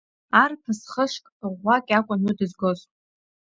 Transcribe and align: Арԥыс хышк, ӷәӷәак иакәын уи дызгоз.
Арԥыс 0.41 0.81
хышк, 0.91 1.23
ӷәӷәак 1.39 1.85
иакәын 1.91 2.21
уи 2.25 2.37
дызгоз. 2.37 2.79